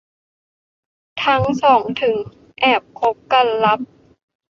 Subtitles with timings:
[1.23, 2.15] ทั้งสองถึง
[2.59, 3.79] แอบคบกันลับ